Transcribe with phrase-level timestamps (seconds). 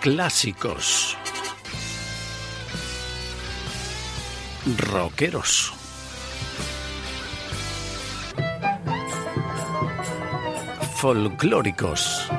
[0.00, 1.16] Clásicos.
[4.76, 5.72] Rockeros.
[10.96, 12.30] Folclóricos.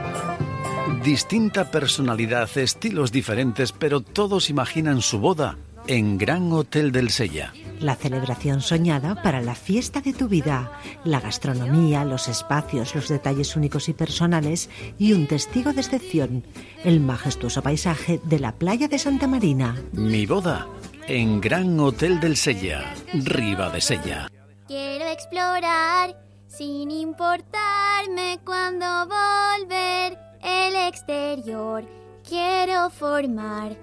[1.04, 5.58] Distinta personalidad, estilos diferentes, pero todos imaginan su boda
[5.88, 7.52] en Gran Hotel del Sella.
[7.80, 10.72] La celebración soñada para la fiesta de tu vida,
[11.06, 16.44] la gastronomía, los espacios, los detalles únicos y personales y un testigo de excepción,
[16.84, 19.78] el majestuoso paisaje de la playa de Santa Marina.
[19.94, 20.68] Mi boda
[21.08, 24.28] en Gran Hotel del Sella, Riva de Sella.
[24.68, 26.16] Quiero explorar
[26.48, 31.84] sin importarme cuando volver el exterior.
[32.28, 33.76] Quiero formar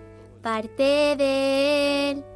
[0.42, 2.35] parte de él.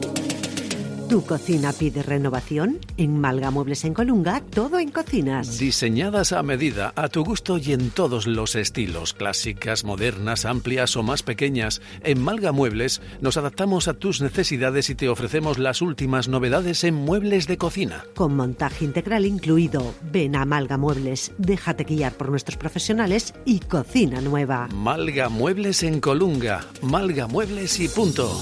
[1.11, 2.79] ¿Tu cocina pide renovación?
[2.95, 5.59] En Malga Muebles en Colunga, todo en cocinas.
[5.59, 11.03] Diseñadas a medida, a tu gusto y en todos los estilos, clásicas, modernas, amplias o
[11.03, 11.81] más pequeñas.
[12.05, 16.95] En Malga Muebles nos adaptamos a tus necesidades y te ofrecemos las últimas novedades en
[16.95, 18.05] muebles de cocina.
[18.15, 19.93] Con montaje integral incluido.
[20.13, 24.69] Ven a Malga Muebles, déjate guiar por nuestros profesionales y cocina nueva.
[24.73, 28.39] Malga Muebles en Colunga, Malga Muebles y punto.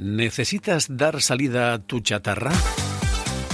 [0.00, 2.52] ¿Necesitas dar salida a tu chatarra?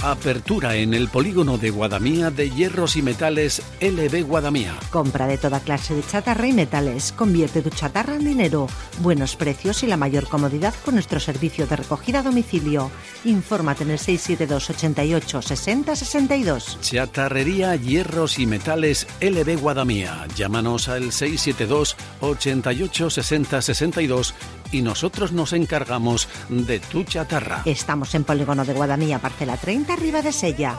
[0.05, 4.75] Apertura en el polígono de Guadamía de hierros y metales LB Guadamía.
[4.91, 7.11] Compra de toda clase de chatarra y metales.
[7.11, 8.67] Convierte tu chatarra en dinero.
[8.99, 12.91] Buenos precios y la mayor comodidad con nuestro servicio de recogida a domicilio.
[13.23, 16.77] Infórmate en el 672 88 60 62.
[16.81, 20.27] Chatarrería Hierros y Metales LB Guadamía.
[20.35, 24.35] Llámanos al 672 88 60 62
[24.71, 27.61] y nosotros nos encargamos de tu chatarra.
[27.65, 30.77] Estamos en Polígono de Guadamía, parcela 30, arriba de Sella.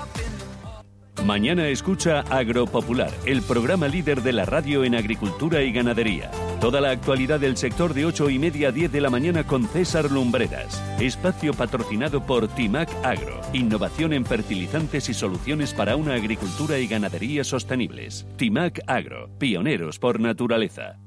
[1.24, 6.30] Mañana escucha Agropopular, el programa líder de la radio en agricultura y ganadería.
[6.60, 9.66] Toda la actualidad del sector de 8 y media a 10 de la mañana con
[9.66, 10.82] César Lumbreras.
[11.00, 13.40] Espacio patrocinado por Timac Agro.
[13.54, 18.26] Innovación en fertilizantes y soluciones para una agricultura y ganadería sostenibles.
[18.36, 19.30] Timac Agro.
[19.38, 20.98] Pioneros por naturaleza.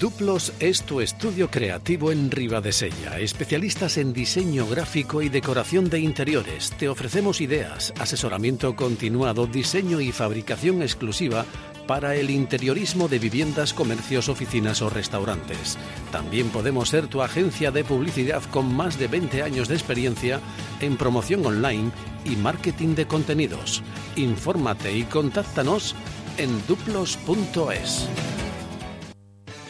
[0.00, 6.70] Duplos es tu estudio creativo en Ribadesella, especialistas en diseño gráfico y decoración de interiores.
[6.78, 11.44] Te ofrecemos ideas, asesoramiento continuado, diseño y fabricación exclusiva
[11.86, 15.76] para el interiorismo de viviendas, comercios, oficinas o restaurantes.
[16.10, 20.40] También podemos ser tu agencia de publicidad con más de 20 años de experiencia
[20.80, 21.90] en promoción online
[22.24, 23.82] y marketing de contenidos.
[24.16, 25.94] Infórmate y contáctanos
[26.38, 28.08] en duplos.es.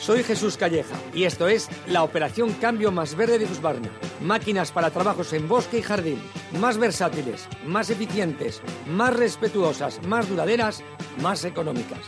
[0.00, 3.90] Soy Jesús Calleja y esto es la operación Cambio Más Verde de Husqvarna.
[4.22, 6.18] Máquinas para trabajos en bosque y jardín,
[6.58, 10.82] más versátiles, más eficientes, más respetuosas, más duraderas,
[11.20, 11.98] más económicas.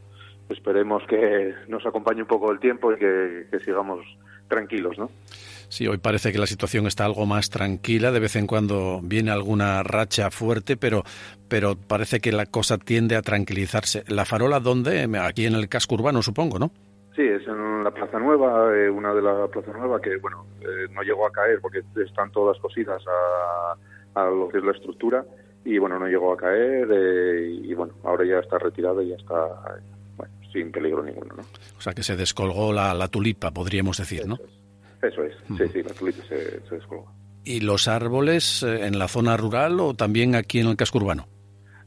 [0.48, 4.00] esperemos que nos acompañe un poco el tiempo y que, sigamos
[4.48, 5.10] tranquilos, ¿no?
[5.68, 8.14] Sí, hoy parece que la situación está algo más tranquila.
[8.14, 11.04] De vez en cuando viene alguna racha fuerte, pero,
[11.50, 14.06] pero parece que la cosa tiende a tranquilizarse.
[14.08, 15.06] ¿La farola dónde?
[15.22, 16.72] Aquí en el casco urbano, supongo, ¿no?
[17.18, 20.88] Sí, es en la Plaza Nueva, eh, una de la Plaza Nueva que, bueno, eh,
[20.92, 25.26] no llegó a caer porque están todas cosidas a, a lo que es la estructura
[25.66, 29.16] y, bueno, no llegó a caer eh, y, bueno, ahora ya está retirada y ya
[29.16, 29.36] está
[30.54, 31.34] sin peligro ninguno.
[31.38, 31.44] ¿no?
[31.76, 34.38] O sea que se descolgó la, la tulipa, podríamos decir, ¿no?
[35.02, 37.12] Eso es, sí, sí, la tulipa se, descolgó.
[37.44, 41.28] ¿Y los árboles eh, en la zona rural o también aquí en el casco urbano?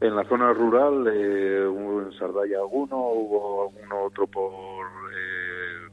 [0.00, 4.50] En la zona rural, eh, hubo en Sardaya alguno, hubo alguno otro por
[5.12, 5.92] eh,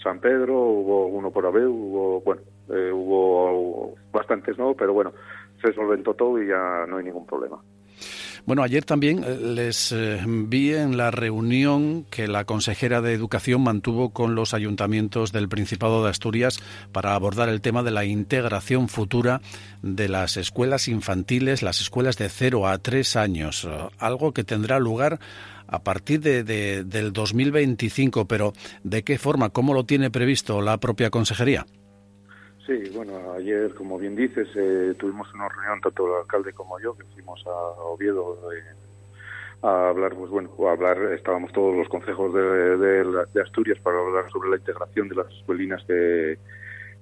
[0.00, 4.74] San Pedro, hubo uno por Abeu, hubo, bueno, eh, hubo bastantes, ¿no?
[4.74, 5.12] Pero bueno,
[5.60, 7.60] se solventó todo y ya no hay ningún problema.
[8.48, 13.60] Bueno, ayer también eh, les eh, vi en la reunión que la consejera de Educación
[13.60, 16.58] mantuvo con los ayuntamientos del Principado de Asturias
[16.90, 19.42] para abordar el tema de la integración futura
[19.82, 23.68] de las escuelas infantiles, las escuelas de 0 a 3 años, eh,
[23.98, 25.20] algo que tendrá lugar
[25.66, 29.50] a partir de, del 2025, pero ¿de qué forma?
[29.50, 31.66] ¿Cómo lo tiene previsto la propia consejería?
[32.68, 36.94] Sí, bueno, ayer, como bien dices, eh, tuvimos una reunión, tanto el alcalde como yo,
[36.94, 38.62] que fuimos a Oviedo eh,
[39.62, 44.30] a hablar, pues bueno, a hablar, estábamos todos los consejos de, de, Asturias para hablar
[44.30, 46.38] sobre la integración de las escuelinas que,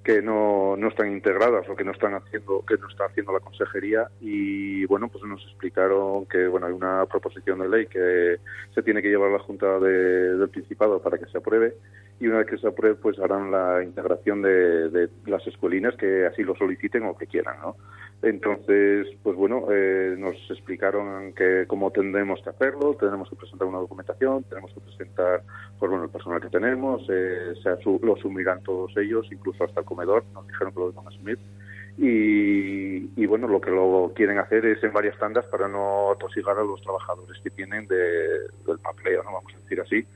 [0.05, 3.41] que no, no están integradas o que no están haciendo que no está haciendo la
[3.41, 8.37] consejería y bueno pues nos explicaron que bueno hay una proposición de ley que
[8.73, 11.75] se tiene que llevar a la junta del principado para que se apruebe
[12.19, 16.25] y una vez que se apruebe pues harán la integración de, de las escuelinas que
[16.25, 17.75] así lo soliciten o que quieran no
[18.23, 23.77] entonces, pues bueno, eh, nos explicaron que cómo tendremos que hacerlo, tenemos que presentar una
[23.77, 25.43] documentación, tenemos que presentar,
[25.77, 27.53] pues bueno, el personal que tenemos, eh,
[28.01, 31.37] lo asumirán todos ellos, incluso hasta el comedor, nos dijeron que lo van a asumir.
[31.99, 36.63] Y, bueno, lo que lo quieren hacer es en varias tandas para no atosigar a
[36.63, 39.33] los trabajadores que tienen del papeleo, ¿no?
[39.33, 40.07] Vamos a decir así,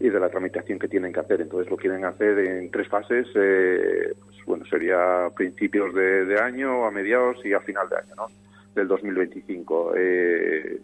[0.00, 1.40] y de la tramitación que tienen que hacer.
[1.40, 6.90] Entonces lo quieren hacer en tres fases, eh, pues bueno, sería principios de, año, a
[6.90, 8.26] mediados y a final de año, ¿no?
[8.74, 9.92] Del 2025.
[9.96, 10.80] Eh,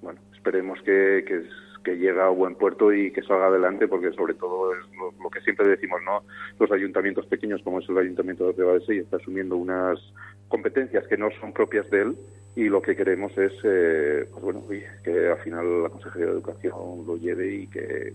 [0.00, 1.42] bueno, esperemos que, que,
[1.86, 4.80] que llegue a buen puerto y que salga adelante, porque sobre todo es
[5.22, 6.24] lo, que siempre decimos, ¿no?
[6.58, 10.00] Los ayuntamientos pequeños, como es el ayuntamiento de y está asumiendo unas
[10.48, 12.16] competencias que no son propias de él,
[12.56, 14.62] y lo que queremos es eh, pues bueno
[15.04, 16.72] que al final la consejería de educación
[17.06, 18.14] lo lleve y que,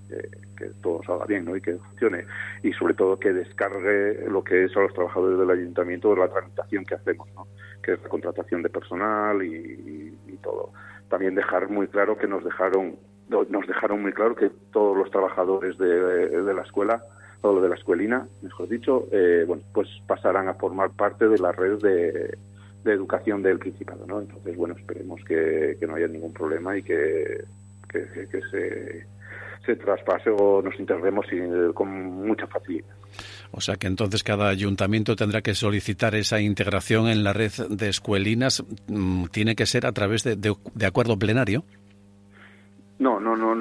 [0.82, 1.56] todo salga bien ¿no?
[1.56, 2.26] y que funcione
[2.64, 6.84] y sobre todo que descargue lo que es a los trabajadores del ayuntamiento la tramitación
[6.86, 7.48] que hacemos ¿no?
[7.84, 10.72] que es la contratación de personal y, todo
[11.08, 12.96] también dejar muy claro que nos dejaron
[13.50, 17.04] nos dejaron muy claro que todos los trabajadores de, la escuela
[17.42, 21.52] o de la escuelina mejor dicho eh, bueno pues pasarán a formar parte de la
[21.52, 21.80] red
[22.84, 24.22] de educación del Principado, ¿no?
[24.22, 27.44] Entonces, bueno, esperemos que, no haya ningún problema y que,
[27.88, 28.06] que,
[28.50, 29.06] se,
[29.66, 31.26] se, traspase o nos integremos
[31.74, 32.88] con mucha facilidad.
[33.52, 37.90] O sea que entonces cada ayuntamiento tendrá que solicitar esa integración en la red de
[37.90, 38.64] escuelinas.
[38.88, 41.66] Mm, ¿Tiene que ser a través de, acuerdo plenario?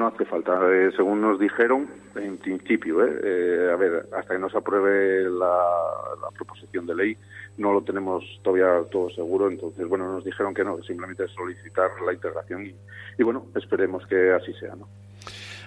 [0.00, 0.58] No, hace falta.
[0.72, 3.20] Eh, según nos dijeron, en principio, ¿eh?
[3.22, 3.70] ¿eh?
[3.70, 7.16] a ver, hasta que no se apruebe la, proposición de ley,
[7.58, 12.14] no lo tenemos todavía todo seguro, entonces, bueno, nos dijeron que no, simplemente solicitar la
[12.14, 12.72] integración
[13.18, 14.88] y, bueno, esperemos que así sea, ¿no?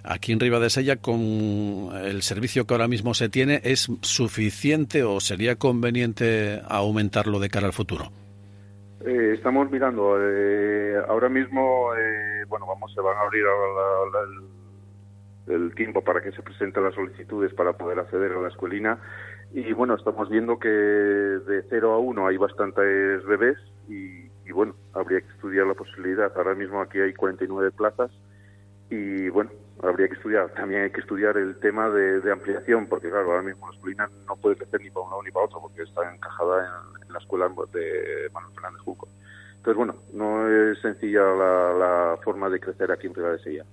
[0.03, 5.57] Aquí en Sella, con el servicio que ahora mismo se tiene, ¿es suficiente o sería
[5.57, 8.09] conveniente aumentarlo de cara al futuro?
[9.05, 10.17] Eh, estamos mirando.
[10.17, 13.43] Eh, ahora mismo, eh, bueno, vamos, se van a abrir
[15.47, 18.97] el, tiempo para que se presenten las solicitudes para poder acceder a la escuelina
[19.51, 23.57] y bueno, estamos viendo que de 0 a 1 hay bastantes bebés
[23.89, 26.31] y, bueno, habría que estudiar la posibilidad.
[26.37, 28.09] Ahora mismo aquí hay 49 plazas
[28.89, 30.49] y bueno, habría que estudiar.
[30.53, 34.35] También hay que estudiar el tema de, ampliación, porque claro, ahora mismo la escuela no
[34.37, 36.83] puede crecer ni para un lado ni para otro, porque está encajada
[37.13, 39.07] en, la escuela de Manuel Fernández Junco.
[39.57, 43.65] Entonces, bueno, no es sencilla la, forma de crecer aquí en Sella.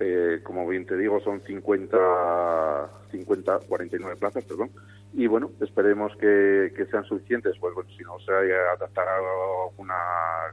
[0.00, 4.70] eh, como bien te digo, son 50, 50, 49 plazas, perdón.
[5.12, 7.56] Y bueno, esperemos que, sean suficientes.
[7.60, 9.94] Pues bueno, si no se adaptará a alguna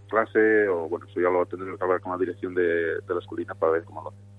[0.10, 3.20] clase o bueno, eso ya lo tendremos que hablar con la dirección de, de la
[3.20, 4.35] escuelina para ver cómo lo hacemos.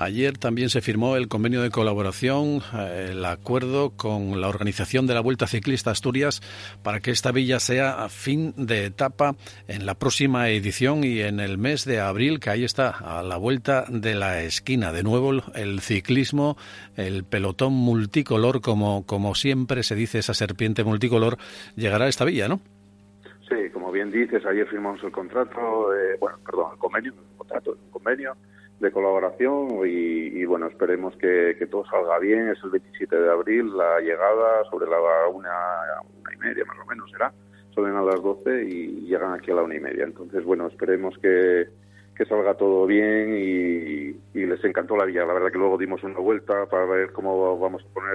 [0.00, 5.14] Ayer también se firmó el convenio de colaboración, eh, el acuerdo con la organización de
[5.14, 6.40] la Vuelta Ciclista Asturias
[6.84, 9.34] para que esta villa sea fin de etapa
[9.66, 13.38] en la próxima edición y en el mes de abril, que ahí está, a la
[13.38, 14.92] vuelta de la esquina.
[14.92, 16.56] De nuevo el ciclismo,
[16.94, 21.38] el pelotón multicolor, como, como siempre se dice esa serpiente multicolor,
[21.74, 22.60] llegará a esta villa, ¿no?
[23.48, 27.72] Sí, como bien dices, ayer firmamos el contrato, eh, bueno, perdón, el convenio, el contrato,
[27.72, 28.36] el convenio
[28.80, 32.48] de colaboración y, bueno, esperemos que, todo salga bien.
[32.48, 35.50] Es el 27 de abril la llegada sobre la una,
[36.20, 37.32] una y media más o menos será.
[37.74, 40.04] Salen a las 12 y llegan aquí a la una y media.
[40.04, 41.66] Entonces, bueno, esperemos que,
[42.16, 45.26] que salga todo bien y, les encantó la villa.
[45.26, 48.14] La verdad que luego dimos una vuelta para ver cómo vamos a poner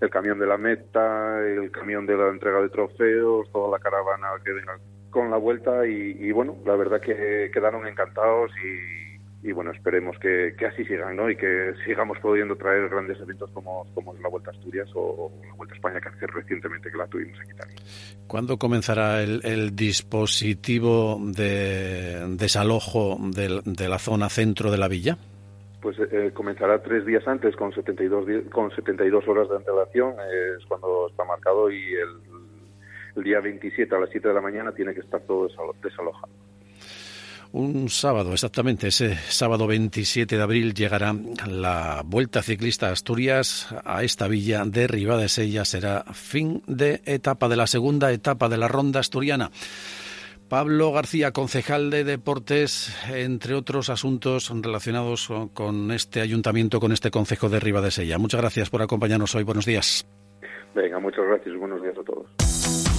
[0.00, 4.28] el camión de la meta, el camión de la entrega de trofeos, toda la caravana
[4.44, 4.76] que venga
[5.10, 9.11] con la vuelta y, y bueno, la verdad que quedaron encantados y
[9.44, 11.28] y bueno, esperemos que, así sigan, ¿no?
[11.28, 15.54] Y que sigamos pudiendo traer grandes eventos como, como la Vuelta a Asturias o, la
[15.54, 17.74] Vuelta a España que hace recientemente que la tuvimos en Italia.
[18.28, 25.18] ¿Cuándo comenzará el, dispositivo de desalojo de, la zona centro de la villa?
[25.80, 31.08] Pues eh, comenzará tres días antes con 72, con 72 horas de antelación, es cuando
[31.10, 32.08] está marcado y el,
[33.16, 35.48] el día 27 a las 7 de la mañana tiene que estar todo
[35.82, 36.32] desalojado.
[37.52, 41.14] Un sábado, exactamente, ese sábado 27 de abril llegará
[41.46, 45.66] la Vuelta Ciclista Asturias a esta villa de Ribadesella.
[45.66, 49.50] Será fin de etapa de la segunda etapa de la ronda asturiana.
[50.48, 57.50] Pablo García, concejal de deportes, entre otros asuntos relacionados con este ayuntamiento, con este concejo
[57.50, 58.16] de Ribadesella.
[58.16, 59.42] Muchas gracias por acompañarnos hoy.
[59.44, 60.06] Buenos días.
[60.74, 61.54] Venga, muchas gracias.
[61.56, 62.91] Buenos días a todos.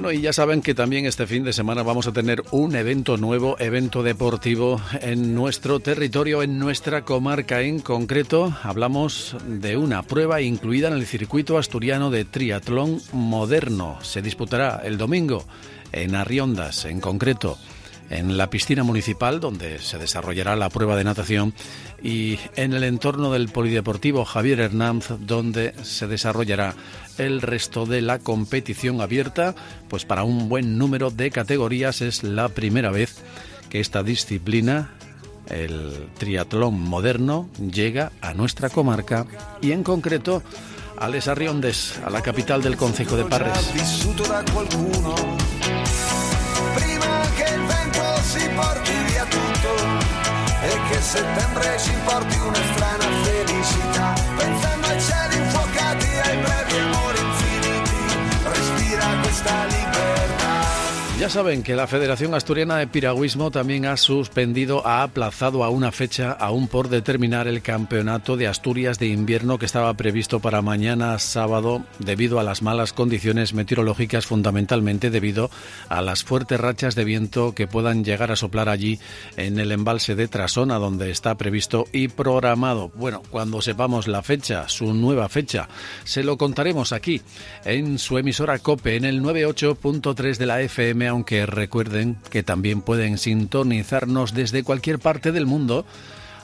[0.00, 3.18] Bueno, y ya saben que también este fin de semana vamos a tener un evento
[3.18, 7.60] nuevo, evento deportivo en nuestro territorio, en nuestra comarca.
[7.60, 13.98] En concreto, hablamos de una prueba incluida en el circuito asturiano de triatlón moderno.
[14.00, 15.44] Se disputará el domingo
[15.92, 17.58] en Arriondas, en concreto
[18.10, 21.54] en la piscina municipal donde se desarrollará la prueba de natación
[22.02, 26.74] y en el entorno del Polideportivo Javier Hernández donde se desarrollará
[27.18, 29.54] el resto de la competición abierta,
[29.88, 33.22] pues para un buen número de categorías es la primera vez
[33.70, 34.90] que esta disciplina
[35.48, 39.26] el triatlón moderno llega a nuestra comarca
[39.60, 40.42] y en concreto
[40.96, 43.72] a Les Arriondes, a la capital del concejo de Parres.
[50.90, 57.96] Che settembre ci porti una strana felicità, pensando ai cieli infuocati, ai brevi amori infiniti,
[58.42, 59.89] respira questa libertà.
[61.20, 65.92] Ya saben que la Federación Asturiana de Piragüismo también ha suspendido, ha aplazado a una
[65.92, 71.18] fecha aún por determinar el campeonato de Asturias de invierno que estaba previsto para mañana
[71.18, 75.50] sábado debido a las malas condiciones meteorológicas, fundamentalmente debido
[75.90, 78.98] a las fuertes rachas de viento que puedan llegar a soplar allí
[79.36, 82.92] en el embalse de Trasona, donde está previsto y programado.
[82.94, 85.68] Bueno, cuando sepamos la fecha, su nueva fecha,
[86.04, 87.20] se lo contaremos aquí
[87.66, 93.18] en su emisora COPE en el 98.3 de la FM aunque recuerden que también pueden
[93.18, 95.84] sintonizarnos desde cualquier parte del mundo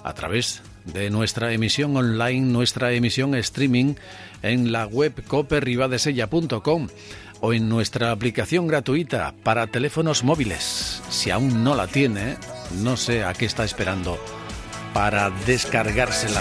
[0.05, 3.95] a través de nuestra emisión online, nuestra emisión streaming
[4.43, 6.89] en la web coperribadesella.com
[7.41, 11.03] o en nuestra aplicación gratuita para teléfonos móviles.
[11.11, 12.37] Si aún no la tiene,
[12.83, 14.19] no sé a qué está esperando
[14.93, 16.41] para descargársela.